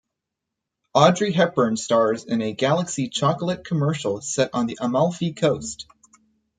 Audrey 0.95 1.31
Hepburn 1.31 1.77
stars 1.77 2.23
in 2.23 2.41
a 2.41 2.53
Galaxy 2.53 3.07
chocolate 3.07 3.63
commercial 3.63 4.19
set 4.19 4.49
on 4.51 4.65
the 4.65 4.79
Amalfi 4.81 5.33
coast. 5.33 5.85